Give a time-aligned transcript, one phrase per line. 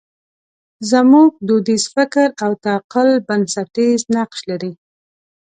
[0.91, 4.71] زموږ دودیز فکر او تعقل بنسټیز نقش لري.